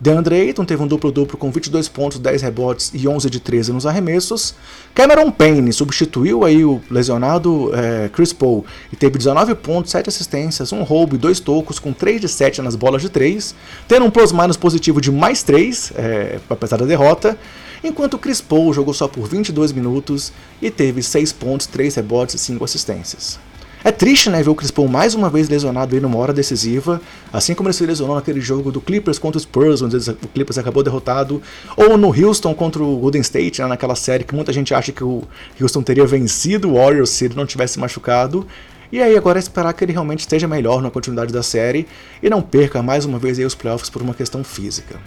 DeAndre 0.00 0.40
Ayton 0.40 0.64
teve 0.64 0.82
um 0.82 0.86
duplo-duplo 0.86 1.38
com 1.38 1.50
22 1.50 1.88
pontos, 1.88 2.18
10 2.18 2.42
rebotes 2.42 2.90
e 2.94 3.06
11 3.06 3.30
de 3.30 3.40
13 3.40 3.72
nos 3.72 3.86
arremessos. 3.86 4.54
Cameron 4.94 5.30
Payne 5.30 5.72
substituiu 5.72 6.44
aí 6.44 6.64
o 6.64 6.80
lesionado 6.90 7.70
é, 7.74 8.08
Chris 8.08 8.32
Paul 8.32 8.64
e 8.92 8.96
teve 8.96 9.18
19 9.18 9.54
pontos, 9.56 9.90
7 9.90 10.08
assistências, 10.08 10.72
um 10.72 10.82
roubo 10.82 11.14
e 11.14 11.18
2 11.18 11.40
tocos 11.40 11.78
com 11.78 11.92
3 11.92 12.20
de 12.20 12.28
7 12.28 12.62
nas 12.62 12.76
bolas 12.76 13.02
de 13.02 13.08
3, 13.08 13.54
tendo 13.86 14.04
um 14.04 14.10
plus-minus 14.10 14.56
positivo 14.56 15.00
de 15.00 15.10
mais 15.10 15.42
3, 15.42 15.92
é, 15.96 16.40
apesar 16.48 16.76
da 16.76 16.84
derrota 16.84 17.38
enquanto 17.84 18.18
Chris 18.18 18.40
Paul 18.40 18.72
jogou 18.72 18.94
só 18.94 19.08
por 19.08 19.26
22 19.26 19.72
minutos 19.72 20.32
e 20.60 20.70
teve 20.70 21.02
6 21.02 21.32
pontos, 21.32 21.66
3 21.66 21.96
rebotes 21.96 22.36
e 22.36 22.38
5 22.38 22.64
assistências. 22.64 23.38
É 23.84 23.90
triste, 23.90 24.30
né, 24.30 24.40
ver 24.40 24.50
o 24.50 24.54
Chris 24.54 24.70
Paul 24.70 24.86
mais 24.86 25.12
uma 25.14 25.28
vez 25.28 25.48
lesionado 25.48 25.94
aí 25.94 26.00
numa 26.00 26.16
hora 26.16 26.32
decisiva, 26.32 27.00
assim 27.32 27.52
como 27.52 27.68
ele 27.68 27.74
se 27.74 27.84
lesionou 27.84 28.14
naquele 28.14 28.40
jogo 28.40 28.70
do 28.70 28.80
Clippers 28.80 29.18
contra 29.18 29.38
os 29.38 29.42
Spurs, 29.42 29.82
onde 29.82 29.96
o 29.96 30.28
Clippers 30.28 30.56
acabou 30.56 30.84
derrotado, 30.84 31.42
ou 31.76 31.98
no 31.98 32.08
Houston 32.08 32.54
contra 32.54 32.80
o 32.80 32.96
Golden 32.98 33.22
State, 33.22 33.60
né, 33.60 33.66
naquela 33.66 33.96
série 33.96 34.22
que 34.22 34.34
muita 34.34 34.52
gente 34.52 34.72
acha 34.72 34.92
que 34.92 35.02
o 35.02 35.24
Houston 35.60 35.82
teria 35.82 36.06
vencido 36.06 36.70
o 36.70 36.74
Warriors 36.74 37.10
se 37.10 37.24
ele 37.24 37.34
não 37.34 37.44
tivesse 37.44 37.78
machucado. 37.80 38.46
E 38.92 39.00
aí 39.00 39.16
agora 39.16 39.38
é 39.38 39.40
esperar 39.40 39.72
que 39.72 39.82
ele 39.84 39.92
realmente 39.92 40.20
esteja 40.20 40.46
melhor 40.46 40.82
na 40.82 40.90
continuidade 40.90 41.32
da 41.32 41.42
série 41.42 41.86
e 42.22 42.28
não 42.28 42.42
perca 42.42 42.82
mais 42.82 43.06
uma 43.06 43.18
vez 43.18 43.38
aí 43.38 43.44
os 43.44 43.54
playoffs 43.54 43.88
por 43.88 44.02
uma 44.02 44.12
questão 44.12 44.44
física. 44.44 45.00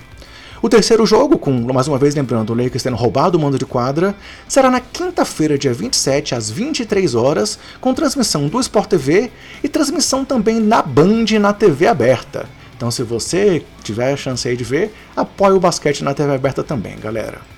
O 0.62 0.70
terceiro 0.70 1.06
jogo, 1.06 1.38
com 1.38 1.52
mais 1.52 1.88
uma 1.88 1.98
vez 1.98 2.16
lembrando 2.16 2.52
o 2.52 2.56
Lakers 2.56 2.82
tendo 2.82 2.96
roubado 2.96 3.38
o 3.38 3.42
mando 3.42 3.58
de 3.58 3.66
quadra, 3.66 4.16
será 4.48 4.72
na 4.72 4.80
quinta-feira, 4.80 5.58
dia 5.58 5.74
27, 5.74 6.34
às 6.34 6.50
23 6.50 7.14
horas, 7.14 7.60
com 7.82 7.94
transmissão 7.94 8.48
do 8.48 8.60
Sport 8.60 8.90
TV 8.90 9.32
e 9.64 9.68
transmissão 9.68 10.24
também 10.24 10.60
na 10.60 10.82
Band 10.82 11.26
na 11.40 11.54
TV 11.54 11.88
aberta. 11.88 12.48
Então, 12.76 12.90
se 12.90 13.04
você 13.04 13.64
tiver 13.84 14.14
a 14.14 14.18
chance 14.18 14.48
aí 14.48 14.56
de 14.56 14.64
ver, 14.64 14.94
apoie 15.16 15.54
o 15.54 15.60
basquete 15.60 16.04
na 16.04 16.14
TV 16.14 16.34
aberta 16.34 16.64
também, 16.64 16.98
galera. 16.98 17.55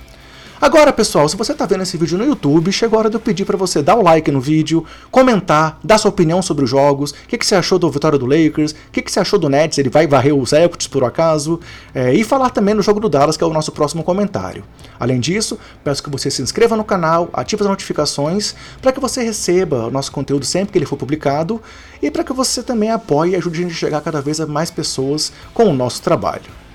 Agora, 0.60 0.92
pessoal, 0.92 1.28
se 1.28 1.36
você 1.36 1.52
está 1.52 1.66
vendo 1.66 1.84
esse 1.84 1.96
vídeo 1.96 2.18
no 2.18 2.24
YouTube, 2.24 2.72
chegou 2.72 2.96
a 2.96 3.00
hora 3.00 3.10
de 3.10 3.14
eu 3.14 3.20
pedir 3.20 3.44
para 3.44 3.56
você 3.56 3.80
dar 3.80 3.94
o 3.94 4.02
like 4.02 4.28
no 4.28 4.40
vídeo, 4.40 4.84
comentar, 5.08 5.78
dar 5.84 5.98
sua 5.98 6.08
opinião 6.08 6.42
sobre 6.42 6.64
os 6.64 6.70
jogos, 6.70 7.12
o 7.12 7.14
que, 7.28 7.38
que, 7.38 7.46
você 7.46 7.54
achou 7.54 7.78
da 7.78 7.88
vitória 7.88 8.18
do 8.18 8.26
Lakers, 8.26 8.72
o 8.72 8.90
que, 8.90 9.00
que, 9.00 9.12
você 9.12 9.20
achou 9.20 9.38
do 9.38 9.48
Nets, 9.48 9.78
ele 9.78 9.88
vai 9.88 10.08
varrer 10.08 10.34
os 10.34 10.50
Celtics 10.50 10.88
por 10.88 11.04
acaso, 11.04 11.60
é, 11.94 12.12
e 12.12 12.24
falar 12.24 12.50
também 12.50 12.74
no 12.74 12.82
jogo 12.82 12.98
do 12.98 13.08
Dallas, 13.08 13.36
que 13.36 13.44
é 13.44 13.46
o 13.46 13.52
nosso 13.52 13.70
próximo 13.70 14.02
comentário. 14.02 14.64
Além 14.98 15.20
disso, 15.20 15.56
peço 15.84 16.02
que 16.02 16.10
você 16.10 16.28
se 16.28 16.42
inscreva 16.42 16.76
no 16.76 16.82
canal, 16.82 17.30
ative 17.32 17.62
as 17.62 17.68
notificações, 17.68 18.56
para 18.82 18.90
que 18.90 18.98
você 18.98 19.22
receba 19.22 19.86
o 19.86 19.90
nosso 19.92 20.10
conteúdo 20.10 20.44
sempre 20.44 20.72
que 20.72 20.78
ele 20.78 20.86
for 20.86 20.96
publicado, 20.96 21.62
e 22.02 22.10
para 22.10 22.24
que 22.24 22.32
você 22.32 22.64
também 22.64 22.90
apoie 22.90 23.30
e 23.30 23.36
ajude 23.36 23.60
a 23.60 23.62
gente 23.62 23.74
a 23.74 23.78
chegar 23.78 24.00
cada 24.00 24.20
vez 24.20 24.40
a 24.40 24.46
mais 24.46 24.72
pessoas 24.72 25.32
com 25.54 25.66
o 25.66 25.72
nosso 25.72 26.02
trabalho. 26.02 26.67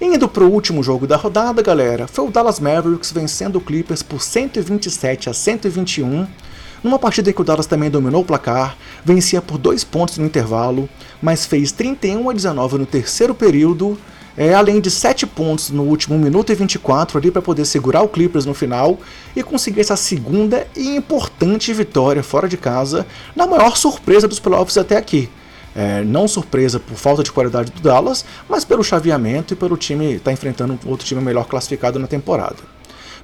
Indo 0.00 0.28
para 0.28 0.44
o 0.44 0.52
último 0.52 0.80
jogo 0.80 1.08
da 1.08 1.16
rodada, 1.16 1.60
galera, 1.60 2.06
foi 2.06 2.24
o 2.24 2.30
Dallas 2.30 2.60
Mavericks 2.60 3.10
vencendo 3.10 3.56
o 3.56 3.60
Clippers 3.60 4.00
por 4.00 4.22
127 4.22 5.28
a 5.28 5.34
121, 5.34 6.24
numa 6.84 7.00
partida 7.00 7.30
em 7.30 7.32
que 7.32 7.40
o 7.40 7.44
Dallas 7.44 7.66
também 7.66 7.90
dominou 7.90 8.22
o 8.22 8.24
placar, 8.24 8.76
vencia 9.04 9.42
por 9.42 9.58
dois 9.58 9.82
pontos 9.82 10.16
no 10.16 10.24
intervalo, 10.24 10.88
mas 11.20 11.46
fez 11.46 11.72
31 11.72 12.30
a 12.30 12.32
19 12.32 12.78
no 12.78 12.86
terceiro 12.86 13.34
período, 13.34 13.98
é, 14.36 14.54
além 14.54 14.80
de 14.80 14.88
7 14.88 15.26
pontos 15.26 15.70
no 15.70 15.82
último 15.82 16.16
minuto 16.16 16.52
e 16.52 16.54
24 16.54 17.18
ali 17.18 17.32
para 17.32 17.42
poder 17.42 17.64
segurar 17.64 18.02
o 18.02 18.08
Clippers 18.08 18.46
no 18.46 18.54
final 18.54 19.00
e 19.34 19.42
conseguir 19.42 19.80
essa 19.80 19.96
segunda 19.96 20.64
e 20.76 20.94
importante 20.94 21.72
vitória 21.72 22.22
fora 22.22 22.48
de 22.48 22.56
casa, 22.56 23.04
na 23.34 23.48
maior 23.48 23.76
surpresa 23.76 24.28
dos 24.28 24.38
playoffs 24.38 24.78
até 24.78 24.96
aqui. 24.96 25.28
É, 25.76 26.02
não 26.02 26.26
surpresa 26.26 26.80
por 26.80 26.96
falta 26.96 27.22
de 27.22 27.30
qualidade 27.30 27.70
do 27.70 27.80
Dallas, 27.80 28.24
mas 28.48 28.64
pelo 28.64 28.82
chaveamento 28.82 29.54
e 29.54 29.56
pelo 29.56 29.76
time 29.76 30.14
estar 30.14 30.24
tá 30.24 30.32
enfrentando 30.32 30.78
outro 30.86 31.06
time 31.06 31.20
melhor 31.20 31.46
classificado 31.46 31.98
na 31.98 32.06
temporada. 32.06 32.56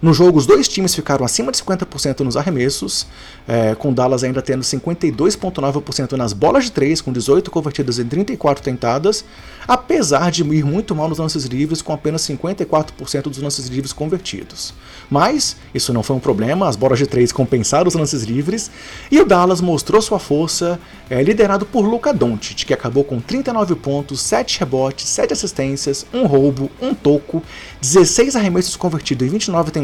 No 0.02 0.12
jogo, 0.12 0.38
os 0.38 0.46
dois 0.46 0.68
times 0.68 0.94
ficaram 0.94 1.24
acima 1.24 1.52
de 1.52 1.58
50% 1.58 2.20
nos 2.20 2.36
arremessos, 2.36 3.06
é, 3.46 3.74
com 3.74 3.92
Dallas 3.92 4.24
ainda 4.24 4.42
tendo 4.42 4.62
52,9% 4.62 6.12
nas 6.12 6.32
bolas 6.32 6.64
de 6.64 6.72
3, 6.72 7.00
com 7.00 7.12
18 7.12 7.50
convertidas 7.50 7.98
em 7.98 8.04
34 8.04 8.62
tentadas, 8.62 9.24
apesar 9.66 10.30
de 10.30 10.42
ir 10.42 10.64
muito 10.64 10.94
mal 10.94 11.08
nos 11.08 11.18
lances 11.18 11.44
livres, 11.44 11.80
com 11.80 11.92
apenas 11.92 12.22
54% 12.22 13.22
dos 13.22 13.38
lances 13.38 13.66
livres 13.66 13.92
convertidos. 13.92 14.74
Mas 15.10 15.56
isso 15.74 15.92
não 15.92 16.02
foi 16.02 16.16
um 16.16 16.20
problema, 16.20 16.68
as 16.68 16.76
bolas 16.76 16.98
de 16.98 17.06
3 17.06 17.32
compensaram 17.32 17.88
os 17.88 17.94
lances 17.94 18.22
livres, 18.22 18.70
e 19.10 19.20
o 19.20 19.24
Dallas 19.24 19.60
mostrou 19.60 20.02
sua 20.02 20.18
força, 20.18 20.78
é, 21.08 21.22
liderado 21.22 21.64
por 21.66 21.86
Luka 21.86 22.12
Doncic, 22.12 22.64
que 22.64 22.74
acabou 22.74 23.04
com 23.04 23.20
39 23.20 23.74
pontos, 23.76 24.20
7 24.20 24.60
rebotes, 24.60 25.06
7 25.08 25.32
assistências, 25.32 26.06
1 26.12 26.26
roubo, 26.26 26.70
1 26.80 26.94
toco, 26.94 27.42
16 27.80 28.36
arremessos 28.36 28.76
convertidos 28.76 29.26
e 29.26 29.30
29 29.30 29.70
tentadas 29.70 29.83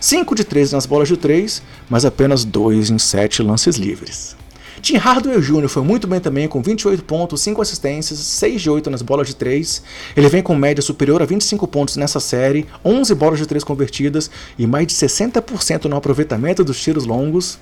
5 0.00 0.34
de 0.34 0.44
13 0.44 0.74
nas 0.74 0.86
bolas 0.86 1.08
de 1.08 1.16
3, 1.16 1.62
mas 1.88 2.04
apenas 2.04 2.44
2 2.44 2.90
em 2.90 2.98
7 2.98 3.42
lances 3.42 3.76
livres. 3.76 4.36
Tim 4.80 4.96
Hardaway 4.96 5.40
Jr. 5.40 5.68
foi 5.68 5.82
muito 5.82 6.06
bem 6.06 6.20
também, 6.20 6.48
com 6.48 6.62
28 6.62 7.04
pontos, 7.04 7.42
5 7.42 7.60
assistências, 7.60 8.18
6 8.18 8.62
de 8.62 8.70
8 8.70 8.88
nas 8.88 9.02
bolas 9.02 9.26
de 9.26 9.36
3. 9.36 9.82
Ele 10.16 10.28
vem 10.28 10.42
com 10.42 10.54
média 10.54 10.80
superior 10.80 11.20
a 11.20 11.26
25 11.26 11.68
pontos 11.68 11.96
nessa 11.96 12.18
série, 12.18 12.66
11 12.82 13.14
bolas 13.14 13.38
de 13.38 13.46
3 13.46 13.62
convertidas 13.62 14.30
e 14.58 14.66
mais 14.66 14.86
de 14.86 14.94
60% 14.94 15.84
no 15.84 15.96
aproveitamento 15.96 16.64
dos 16.64 16.80
tiros 16.80 17.04
longos. 17.04 17.58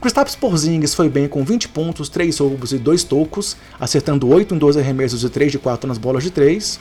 Kristaps 0.00 0.34
Porzingis 0.34 0.92
foi 0.92 1.08
bem 1.08 1.28
com 1.28 1.44
20 1.44 1.68
pontos, 1.68 2.08
3 2.08 2.36
roubos 2.38 2.72
e 2.72 2.78
2 2.78 3.04
tocos, 3.04 3.56
acertando 3.78 4.28
8 4.28 4.54
em 4.54 4.58
12 4.58 4.80
arremessos 4.80 5.22
e 5.22 5.30
3 5.30 5.52
de 5.52 5.58
4 5.58 5.86
nas 5.86 5.98
bolas 5.98 6.24
de 6.24 6.30
3. 6.30 6.80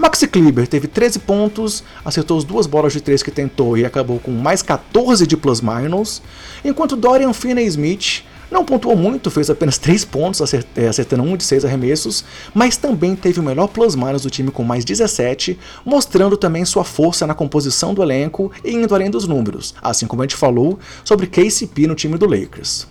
Maxi 0.00 0.26
Kleber 0.26 0.66
teve 0.66 0.88
13 0.88 1.18
pontos, 1.18 1.84
acertou 2.02 2.38
as 2.38 2.42
duas 2.42 2.66
bolas 2.66 2.94
de 2.94 3.02
3 3.02 3.22
que 3.22 3.30
tentou 3.30 3.76
e 3.76 3.84
acabou 3.84 4.18
com 4.18 4.30
mais 4.30 4.62
14 4.62 5.26
de 5.26 5.36
plus-minus, 5.36 6.22
enquanto 6.64 6.96
Dorian 6.96 7.34
Finney-Smith 7.34 8.24
não 8.50 8.64
pontuou 8.64 8.96
muito, 8.96 9.30
fez 9.30 9.50
apenas 9.50 9.76
3 9.76 10.06
pontos, 10.06 10.40
é, 10.74 10.88
acertando 10.88 11.22
1 11.22 11.36
de 11.36 11.44
6 11.44 11.66
arremessos, 11.66 12.24
mas 12.54 12.78
também 12.78 13.14
teve 13.14 13.40
o 13.40 13.42
melhor 13.42 13.66
plus-minus 13.66 14.22
do 14.22 14.30
time 14.30 14.50
com 14.50 14.64
mais 14.64 14.86
17, 14.86 15.58
mostrando 15.84 16.34
também 16.34 16.64
sua 16.64 16.82
força 16.82 17.26
na 17.26 17.34
composição 17.34 17.92
do 17.92 18.02
elenco 18.02 18.50
e 18.64 18.72
indo 18.72 18.94
além 18.94 19.10
dos 19.10 19.28
números, 19.28 19.74
assim 19.82 20.06
como 20.06 20.22
a 20.22 20.24
gente 20.24 20.34
falou 20.34 20.78
sobre 21.04 21.26
KCP 21.26 21.86
no 21.86 21.94
time 21.94 22.16
do 22.16 22.24
Lakers. 22.24 22.86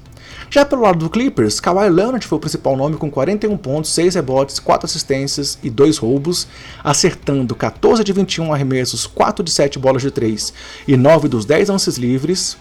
Já 0.51 0.65
pelo 0.65 0.81
lado 0.81 0.97
do 0.97 1.11
Clippers, 1.11 1.59
Kawhi 1.59 1.89
Leonard 1.89 2.25
foi 2.25 2.37
o 2.39 2.41
principal 2.41 2.75
nome 2.75 2.97
com 2.97 3.11
41 3.11 3.55
pontos, 3.55 3.91
6 3.91 4.15
rebotes, 4.15 4.57
4 4.57 4.87
assistências 4.87 5.59
e 5.61 5.69
2 5.69 5.99
roubos, 5.99 6.47
acertando 6.83 7.53
14 7.53 8.03
de 8.03 8.11
21 8.11 8.51
arremessos, 8.51 9.05
4 9.05 9.43
de 9.43 9.51
7 9.51 9.77
bolas 9.77 10.01
de 10.01 10.09
3 10.09 10.51
e 10.87 10.97
9 10.97 11.27
dos 11.27 11.45
10 11.45 11.69
lances 11.69 11.97
livres. 11.97 12.57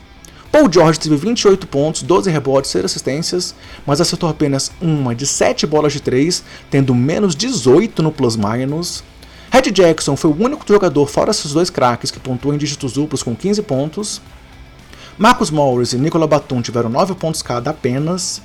Paul 0.52 0.71
George 0.71 1.00
teve 1.00 1.16
28 1.16 1.66
pontos, 1.66 2.02
12 2.02 2.30
rebotes, 2.30 2.71
6 2.73 2.85
assistências, 2.85 3.54
mas 3.87 4.02
acertou 4.02 4.28
apenas 4.28 4.71
uma 4.83 5.14
de 5.14 5.26
7 5.26 5.66
bolas 5.66 5.95
de 5.95 6.00
3, 6.00 6.45
tendo 6.71 6.95
menos 6.95 7.35
18 7.35 8.02
no 8.02 8.12
plus-minus. 8.12 9.02
Red 9.50 9.71
Jackson 9.71 10.14
foi 10.14 10.30
o 10.30 10.37
único 10.38 10.62
jogador 10.68 11.07
fora 11.07 11.30
esses 11.30 11.52
dois 11.52 11.71
craques 11.71 12.11
que 12.11 12.21
pontuou 12.21 12.52
em 12.52 12.59
dígitos 12.59 12.92
duplos 12.92 13.23
com 13.23 13.35
15 13.35 13.62
pontos. 13.62 14.21
Marcus 15.19 15.51
Morris 15.51 15.93
e 15.93 15.99
Nicola 15.99 16.29
Batum 16.29 16.63
tiveram 16.63 16.89
9 16.89 17.17
pontos 17.17 17.43
cada 17.43 17.71
apenas. 17.71 18.41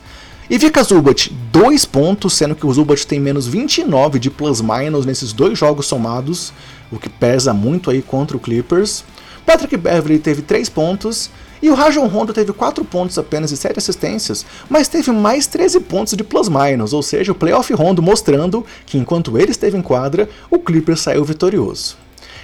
E 0.49 0.57
Vika 0.57 0.83
Zubat, 0.83 1.31
2 1.51 1.85
pontos, 1.85 2.33
sendo 2.33 2.55
que 2.55 2.65
o 2.65 2.73
Zubat 2.73 3.05
tem 3.05 3.19
menos 3.19 3.45
29 3.45 4.17
de 4.17 4.31
plus-minus 4.31 5.05
nesses 5.05 5.31
dois 5.31 5.57
jogos 5.57 5.85
somados, 5.85 6.51
o 6.91 6.97
que 6.97 7.09
pesa 7.09 7.53
muito 7.53 7.91
aí 7.91 8.01
contra 8.01 8.35
o 8.35 8.39
Clippers. 8.39 9.03
Patrick 9.45 9.77
Beverly 9.77 10.17
teve 10.17 10.41
3 10.41 10.67
pontos, 10.69 11.29
e 11.61 11.69
o 11.69 11.75
Rajon 11.75 12.07
Rondo 12.07 12.33
teve 12.33 12.51
4 12.51 12.83
pontos 12.83 13.19
apenas 13.19 13.51
e 13.51 13.57
7 13.57 13.77
assistências, 13.77 14.43
mas 14.67 14.87
teve 14.87 15.11
mais 15.11 15.45
13 15.45 15.79
pontos 15.81 16.15
de 16.17 16.23
plus-minus, 16.23 16.91
ou 16.91 17.03
seja, 17.03 17.31
o 17.31 17.35
playoff 17.35 17.71
Rondo 17.71 18.01
mostrando 18.01 18.65
que 18.87 18.97
enquanto 18.97 19.37
ele 19.37 19.51
esteve 19.51 19.77
em 19.77 19.81
quadra, 19.81 20.27
o 20.49 20.57
Clippers 20.57 21.01
saiu 21.01 21.23
vitorioso. 21.23 21.97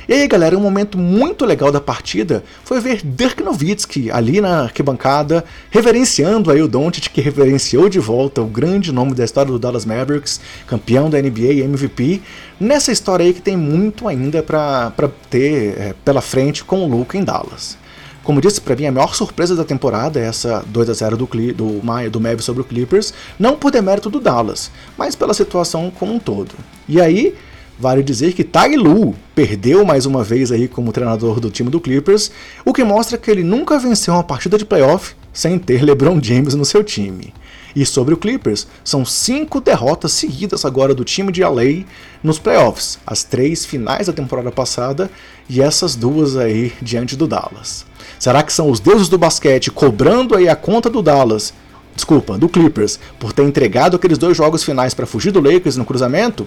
E 0.09 0.13
aí, 0.13 0.27
galera, 0.27 0.57
um 0.57 0.59
momento 0.59 0.97
muito 0.97 1.45
legal 1.45 1.71
da 1.71 1.79
partida 1.79 2.43
foi 2.63 2.79
ver 2.79 2.99
Dirk 3.03 3.43
Nowitzki 3.43 4.09
ali 4.09 4.41
na 4.41 4.63
arquibancada, 4.63 5.45
reverenciando 5.69 6.49
aí 6.49 6.63
o 6.63 6.67
Doncic, 6.67 7.09
que 7.09 7.21
reverenciou 7.21 7.87
de 7.87 7.99
volta 7.99 8.41
o 8.41 8.47
grande 8.47 8.91
nome 8.91 9.13
da 9.13 9.23
história 9.23 9.51
do 9.51 9.59
Dallas 9.59 9.85
Mavericks, 9.85 10.41
campeão 10.65 11.11
da 11.11 11.21
NBA 11.21 11.53
e 11.53 11.61
MVP, 11.61 12.23
nessa 12.59 12.91
história 12.91 13.23
aí 13.23 13.35
que 13.35 13.41
tem 13.43 13.55
muito 13.55 14.07
ainda 14.07 14.41
para 14.41 14.91
ter 15.29 15.77
é, 15.77 15.95
pela 16.03 16.21
frente 16.21 16.63
com 16.63 16.83
o 16.83 16.87
Luca 16.87 17.15
em 17.15 17.23
Dallas. 17.23 17.77
Como 18.23 18.41
disse, 18.41 18.59
para 18.59 18.75
mim 18.75 18.87
a 18.87 18.91
maior 18.91 19.13
surpresa 19.13 19.55
da 19.55 19.63
temporada 19.63 20.19
é 20.19 20.23
essa 20.23 20.65
2 20.69 20.89
a 20.89 20.93
0 20.93 21.17
do, 21.17 21.27
do, 21.53 22.09
do 22.09 22.19
Mavis 22.19 22.45
sobre 22.45 22.63
o 22.63 22.65
Clippers, 22.65 23.13
não 23.37 23.55
por 23.55 23.69
demérito 23.69 24.09
do 24.09 24.19
Dallas, 24.19 24.71
mas 24.97 25.15
pela 25.15 25.35
situação 25.35 25.91
como 25.91 26.15
um 26.15 26.19
todo. 26.19 26.55
E 26.87 26.99
aí, 26.99 27.35
Vale 27.79 28.03
dizer 28.03 28.33
que 28.33 28.43
Tai 28.43 28.75
Lu 28.75 29.15
perdeu 29.33 29.85
mais 29.85 30.05
uma 30.05 30.21
vez 30.21 30.51
aí 30.51 30.67
como 30.67 30.91
treinador 30.91 31.39
do 31.39 31.49
time 31.49 31.69
do 31.69 31.79
Clippers, 31.79 32.29
o 32.65 32.73
que 32.73 32.83
mostra 32.83 33.17
que 33.17 33.31
ele 33.31 33.41
nunca 33.41 33.79
venceu 33.79 34.13
uma 34.13 34.23
partida 34.23 34.57
de 34.57 34.65
playoff 34.65 35.15
sem 35.31 35.57
ter 35.57 35.81
LeBron 35.81 36.21
James 36.21 36.55
no 36.55 36.65
seu 36.65 36.83
time. 36.83 37.33
E 37.73 37.85
sobre 37.85 38.13
o 38.13 38.17
Clippers, 38.17 38.67
são 38.83 39.05
cinco 39.05 39.61
derrotas 39.61 40.11
seguidas 40.11 40.65
agora 40.65 40.93
do 40.93 41.05
time 41.05 41.31
de 41.31 41.41
LA 41.41 41.85
nos 42.21 42.37
playoffs, 42.37 42.99
as 43.07 43.23
três 43.23 43.65
finais 43.65 44.07
da 44.07 44.13
temporada 44.13 44.51
passada 44.51 45.09
e 45.47 45.61
essas 45.61 45.95
duas 45.95 46.35
aí 46.35 46.73
diante 46.81 47.15
do 47.15 47.27
Dallas. 47.27 47.85
Será 48.19 48.43
que 48.43 48.51
são 48.51 48.69
os 48.69 48.81
deuses 48.81 49.07
do 49.07 49.17
basquete 49.17 49.71
cobrando 49.71 50.35
aí 50.35 50.49
a 50.49 50.55
conta 50.55 50.89
do 50.89 51.01
Dallas, 51.01 51.53
desculpa, 51.95 52.37
do 52.37 52.49
Clippers, 52.49 52.99
por 53.17 53.31
ter 53.31 53.43
entregado 53.43 53.95
aqueles 53.95 54.17
dois 54.17 54.35
jogos 54.35 54.65
finais 54.65 54.93
para 54.93 55.05
fugir 55.05 55.31
do 55.31 55.39
Lakers 55.39 55.77
no 55.77 55.85
cruzamento? 55.85 56.45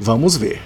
Vamos 0.00 0.36
ver. 0.36 0.60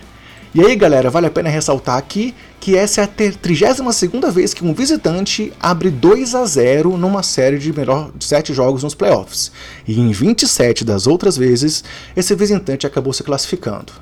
E 0.54 0.60
aí, 0.60 0.76
galera, 0.76 1.08
vale 1.08 1.26
a 1.26 1.30
pena 1.30 1.48
ressaltar 1.48 1.96
aqui 1.96 2.34
que 2.60 2.76
essa 2.76 3.00
é 3.00 3.04
a 3.04 3.08
32ª 3.08 4.30
vez 4.30 4.52
que 4.52 4.62
um 4.62 4.74
visitante 4.74 5.50
abre 5.58 5.90
2 5.90 6.34
a 6.34 6.44
0 6.44 6.98
numa 6.98 7.22
série 7.22 7.58
de 7.58 7.72
melhor 7.72 8.12
de 8.14 8.24
7 8.24 8.52
jogos 8.52 8.82
nos 8.82 8.94
playoffs. 8.94 9.50
E 9.88 9.98
em 9.98 10.12
27 10.12 10.84
das 10.84 11.06
outras 11.06 11.38
vezes, 11.38 11.82
esse 12.14 12.34
visitante 12.34 12.86
acabou 12.86 13.14
se 13.14 13.22
classificando. 13.22 13.94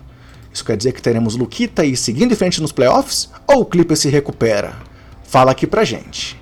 Isso 0.53 0.65
quer 0.65 0.77
dizer 0.77 0.93
que 0.93 1.01
teremos 1.01 1.37
Luquita 1.37 1.83
aí 1.83 1.97
seguindo 1.97 2.33
em 2.33 2.37
frente 2.37 2.61
nos 2.61 2.73
playoffs 2.73 3.31
ou 3.47 3.61
o 3.61 3.65
Clipper 3.65 3.97
se 3.97 4.09
recupera? 4.09 4.75
Fala 5.23 5.53
aqui 5.53 5.69
pra 5.69 5.85
gente. 5.85 6.40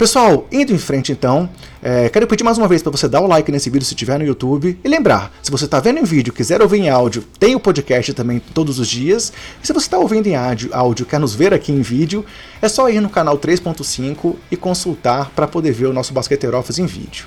Pessoal, 0.00 0.46
indo 0.50 0.72
em 0.72 0.78
frente 0.78 1.12
então, 1.12 1.46
É, 1.82 2.08
quero 2.08 2.26
pedir 2.26 2.42
mais 2.42 2.56
uma 2.56 2.66
vez 2.68 2.82
para 2.82 2.90
você 2.90 3.06
dar 3.06 3.20
o 3.20 3.26
like 3.26 3.52
nesse 3.52 3.68
vídeo 3.68 3.84
se 3.84 3.92
estiver 3.92 4.18
no 4.18 4.24
YouTube. 4.24 4.78
E 4.82 4.88
lembrar, 4.88 5.30
se 5.42 5.50
você 5.50 5.66
está 5.66 5.78
vendo 5.78 5.98
em 5.98 6.04
vídeo 6.04 6.32
quiser 6.32 6.62
ouvir 6.62 6.78
em 6.78 6.88
áudio, 6.88 7.22
tem 7.38 7.54
o 7.54 7.60
podcast 7.60 8.14
também 8.14 8.38
todos 8.38 8.78
os 8.78 8.88
dias. 8.88 9.30
E 9.62 9.66
se 9.66 9.74
você 9.74 9.86
está 9.86 9.98
ouvindo 9.98 10.26
em 10.26 10.34
áudio, 10.36 11.04
quer 11.04 11.20
nos 11.20 11.34
ver 11.34 11.52
aqui 11.52 11.70
em 11.70 11.82
vídeo, 11.82 12.24
é 12.62 12.68
só 12.68 12.88
ir 12.88 13.00
no 13.00 13.10
canal 13.10 13.36
3.5 13.38 14.36
e 14.50 14.56
consultar 14.56 15.30
para 15.36 15.46
poder 15.46 15.72
ver 15.72 15.86
o 15.86 15.92
nosso 15.92 16.14
Basqueteiro 16.14 16.56
Office 16.56 16.78
em 16.78 16.86
vídeo. 16.86 17.26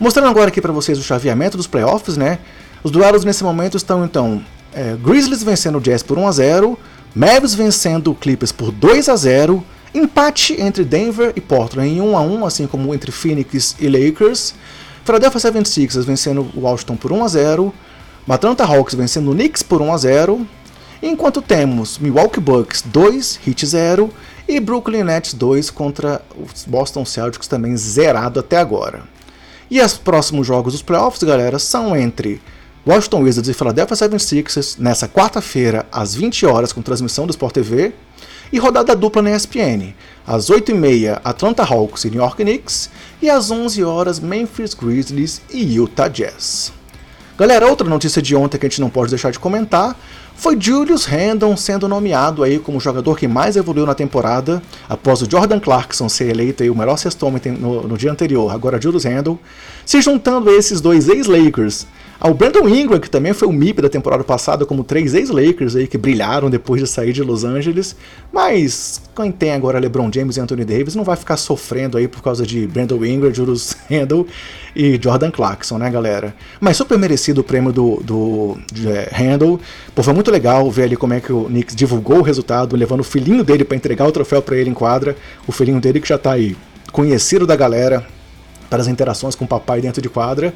Mostrando 0.00 0.28
agora 0.28 0.48
aqui 0.48 0.62
para 0.62 0.72
vocês 0.72 0.98
o 0.98 1.02
chaveamento 1.02 1.58
dos 1.58 1.66
playoffs, 1.66 2.16
né? 2.16 2.38
Os 2.82 2.90
duelos 2.90 3.24
nesse 3.24 3.44
momento 3.44 3.76
estão 3.76 4.04
então 4.04 4.42
é, 4.74 4.96
Grizzlies 4.96 5.42
vencendo 5.42 5.76
o 5.76 5.80
Jazz 5.80 6.02
por 6.02 6.16
1 6.16 6.26
a 6.26 6.32
0, 6.32 6.78
Mavs 7.14 7.54
vencendo 7.54 8.10
o 8.10 8.14
Clippers 8.14 8.52
por 8.52 8.70
2 8.70 9.10
a 9.10 9.16
0 9.16 9.64
Empate 9.94 10.60
entre 10.60 10.84
Denver 10.84 11.32
e 11.34 11.40
Portland 11.40 11.88
em 11.88 12.00
1 12.00 12.16
a 12.16 12.20
1, 12.20 12.46
assim 12.46 12.66
como 12.66 12.94
entre 12.94 13.10
Phoenix 13.10 13.76
e 13.80 13.88
Lakers. 13.88 14.54
Philadelphia 15.04 15.40
76ers 15.40 16.04
vencendo 16.04 16.50
o 16.54 16.60
Washington 16.60 16.96
por 16.96 17.12
1 17.12 17.24
a 17.24 17.28
0. 17.28 17.74
Atlanta 18.28 18.64
Hawks 18.64 18.94
vencendo 18.94 19.30
o 19.30 19.34
Knicks 19.34 19.62
por 19.62 19.80
1 19.80 19.92
a 19.92 19.96
0. 19.96 20.46
Enquanto 21.02 21.40
temos 21.40 21.98
Milwaukee 21.98 22.40
Bucks 22.40 22.82
2, 22.82 23.40
Heat 23.46 23.66
0 23.66 24.10
e 24.46 24.60
Brooklyn 24.60 25.04
Nets 25.04 25.32
2 25.32 25.70
contra 25.70 26.20
os 26.36 26.64
Boston 26.64 27.04
Celtics 27.04 27.46
também 27.46 27.76
zerado 27.76 28.40
até 28.40 28.58
agora. 28.58 29.04
E 29.70 29.80
os 29.80 29.96
próximos 29.96 30.46
jogos 30.46 30.72
dos 30.72 30.82
playoffs, 30.82 31.22
galera, 31.22 31.58
são 31.58 31.96
entre 31.96 32.40
Washington 32.86 33.22
Wizards 33.22 33.48
e 33.48 33.54
Philadelphia 33.54 33.96
76ers 33.96 34.76
nessa 34.78 35.06
quarta-feira 35.06 35.86
às 35.92 36.14
20 36.14 36.46
horas 36.46 36.72
com 36.72 36.82
transmissão 36.82 37.26
do 37.26 37.30
Sport 37.30 37.54
TV 37.54 37.92
e 38.52 38.58
rodada 38.58 38.94
dupla 38.94 39.22
na 39.22 39.30
ESPN. 39.30 39.94
Às 40.26 40.50
8h30, 40.50 41.20
Atlanta 41.24 41.62
Hawks 41.62 42.04
e 42.04 42.10
New 42.10 42.20
York 42.20 42.42
Knicks, 42.42 42.90
e 43.20 43.30
às 43.30 43.50
11 43.50 43.82
horas 43.84 44.20
Memphis 44.20 44.74
Grizzlies 44.74 45.42
e 45.50 45.76
Utah 45.76 46.08
Jazz. 46.08 46.72
Galera, 47.38 47.68
outra 47.68 47.88
notícia 47.88 48.20
de 48.20 48.34
ontem 48.34 48.58
que 48.58 48.66
a 48.66 48.68
gente 48.68 48.80
não 48.80 48.90
pode 48.90 49.10
deixar 49.10 49.30
de 49.30 49.38
comentar 49.38 49.96
foi 50.34 50.56
Julius 50.60 51.04
Randle 51.04 51.56
sendo 51.56 51.88
nomeado 51.88 52.42
aí 52.44 52.58
como 52.58 52.78
jogador 52.78 53.16
que 53.16 53.26
mais 53.26 53.56
evoluiu 53.56 53.86
na 53.86 53.94
temporada, 53.94 54.62
após 54.88 55.20
o 55.20 55.28
Jordan 55.28 55.58
Clarkson 55.58 56.08
ser 56.08 56.30
eleito 56.30 56.62
aí 56.62 56.70
o 56.70 56.76
melhor 56.76 56.96
sexto 56.96 57.26
homem 57.26 57.40
no, 57.58 57.88
no 57.88 57.98
dia 57.98 58.10
anterior, 58.10 58.52
agora 58.52 58.80
Julius 58.80 59.04
Randle, 59.04 59.38
se 59.84 60.00
juntando 60.00 60.48
a 60.48 60.52
esses 60.52 60.80
dois 60.80 61.08
ex-Lakers, 61.08 61.86
ao 62.20 62.34
Brandon 62.34 62.68
Ingram, 62.68 62.98
que 62.98 63.08
também 63.08 63.32
foi 63.32 63.46
o 63.46 63.52
MIP 63.52 63.80
da 63.80 63.88
temporada 63.88 64.24
passada, 64.24 64.66
como 64.66 64.82
três 64.82 65.14
ex-Lakers 65.14 65.76
aí 65.76 65.86
que 65.86 65.96
brilharam 65.96 66.50
depois 66.50 66.80
de 66.80 66.88
sair 66.88 67.12
de 67.12 67.22
Los 67.22 67.44
Angeles. 67.44 67.94
Mas 68.32 69.00
quem 69.14 69.30
tem 69.30 69.52
agora 69.52 69.78
LeBron 69.78 70.10
James 70.12 70.36
e 70.36 70.40
Anthony 70.40 70.64
Davis 70.64 70.96
não 70.96 71.04
vai 71.04 71.16
ficar 71.16 71.36
sofrendo 71.36 71.96
aí 71.96 72.08
por 72.08 72.20
causa 72.20 72.44
de 72.44 72.66
Brandon 72.66 73.04
Ingram, 73.04 73.32
Julius 73.32 73.76
Randle 73.88 74.26
e 74.74 74.98
Jordan 75.00 75.30
Clarkson, 75.30 75.78
né, 75.78 75.88
galera? 75.88 76.34
Mas 76.60 76.76
super 76.76 76.98
merecido 76.98 77.40
o 77.40 77.44
prêmio 77.44 77.72
do, 77.72 78.02
do 78.02 78.58
é, 78.86 79.08
Randle. 79.12 79.60
Pô, 79.94 80.02
foi 80.02 80.12
muito 80.12 80.30
legal 80.30 80.68
ver 80.72 80.84
ali 80.84 80.96
como 80.96 81.14
é 81.14 81.20
que 81.20 81.32
o 81.32 81.44
Knicks 81.44 81.76
divulgou 81.76 82.18
o 82.18 82.22
resultado, 82.22 82.74
levando 82.74 83.00
o 83.00 83.04
filhinho 83.04 83.44
dele 83.44 83.62
para 83.62 83.76
entregar 83.76 84.06
o 84.06 84.12
troféu 84.12 84.42
para 84.42 84.56
ele 84.56 84.68
em 84.70 84.74
quadra. 84.74 85.16
O 85.46 85.52
filhinho 85.52 85.80
dele 85.80 86.00
que 86.00 86.08
já 86.08 86.18
tá 86.18 86.32
aí 86.32 86.56
conhecido 86.90 87.46
da 87.46 87.54
galera 87.54 88.04
para 88.68 88.80
as 88.80 88.88
interações 88.88 89.36
com 89.36 89.44
o 89.44 89.48
papai 89.48 89.80
dentro 89.80 90.02
de 90.02 90.08
quadra. 90.08 90.52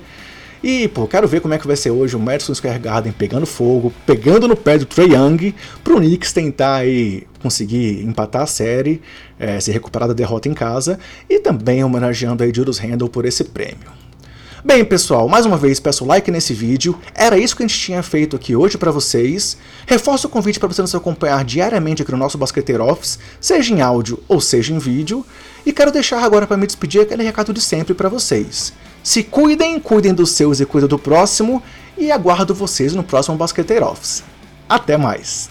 E, 0.62 0.86
pô, 0.86 1.08
quero 1.08 1.26
ver 1.26 1.40
como 1.40 1.54
é 1.54 1.58
que 1.58 1.66
vai 1.66 1.74
ser 1.74 1.90
hoje 1.90 2.14
o 2.14 2.20
Madison 2.20 2.54
Square 2.54 2.78
Garden 2.78 3.12
pegando 3.12 3.44
fogo, 3.44 3.92
pegando 4.06 4.46
no 4.46 4.54
pé 4.54 4.78
do 4.78 4.86
Trey 4.86 5.12
Young, 5.12 5.52
pro 5.82 5.96
Knicks 5.96 6.32
tentar 6.32 6.76
aí 6.76 7.26
conseguir 7.42 8.04
empatar 8.04 8.42
a 8.42 8.46
série, 8.46 9.02
é, 9.40 9.58
se 9.58 9.72
recuperar 9.72 10.06
da 10.06 10.14
derrota 10.14 10.48
em 10.48 10.54
casa, 10.54 11.00
e 11.28 11.40
também 11.40 11.82
homenageando 11.82 12.44
aí 12.44 12.52
Julius 12.54 12.78
Randle 12.78 13.08
por 13.08 13.24
esse 13.24 13.42
prêmio. 13.42 13.90
Bem, 14.64 14.84
pessoal, 14.84 15.28
mais 15.28 15.44
uma 15.44 15.56
vez 15.56 15.80
peço 15.80 16.04
like 16.04 16.30
nesse 16.30 16.54
vídeo. 16.54 16.96
Era 17.12 17.36
isso 17.36 17.56
que 17.56 17.64
a 17.64 17.66
gente 17.66 17.80
tinha 17.80 18.00
feito 18.00 18.36
aqui 18.36 18.54
hoje 18.54 18.78
para 18.78 18.92
vocês. 18.92 19.56
Reforço 19.84 20.28
o 20.28 20.30
convite 20.30 20.60
para 20.60 20.68
você 20.68 20.80
nos 20.80 20.94
acompanhar 20.94 21.44
diariamente 21.44 22.02
aqui 22.02 22.12
no 22.12 22.16
nosso 22.16 22.38
Basqueteiro 22.38 22.84
Office, 22.84 23.18
seja 23.40 23.74
em 23.74 23.80
áudio 23.80 24.22
ou 24.28 24.40
seja 24.40 24.72
em 24.72 24.78
vídeo. 24.78 25.26
E 25.66 25.72
quero 25.72 25.90
deixar 25.90 26.22
agora 26.22 26.46
para 26.46 26.56
me 26.56 26.64
despedir 26.68 27.00
aquele 27.00 27.24
recado 27.24 27.52
de 27.52 27.60
sempre 27.60 27.92
para 27.92 28.08
vocês. 28.08 28.72
Se 29.02 29.22
cuidem, 29.22 29.80
cuidem 29.80 30.14
dos 30.14 30.30
seus 30.30 30.60
e 30.60 30.66
cuidem 30.66 30.88
do 30.88 30.98
próximo, 30.98 31.62
e 31.96 32.10
aguardo 32.10 32.54
vocês 32.54 32.94
no 32.94 33.02
próximo 33.02 33.36
Basqueteiro 33.36 33.86
Office. 33.86 34.22
Até 34.68 34.96
mais! 34.96 35.50